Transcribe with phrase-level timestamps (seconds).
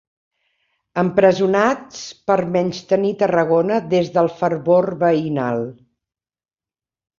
[1.01, 1.99] Empresonats
[2.31, 5.65] per menystenir Tarragona des del fervor veïnal.